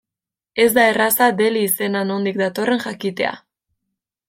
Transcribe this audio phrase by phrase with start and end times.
[0.63, 3.37] Ez da erraza Delhi izena nondik datorren jakitea.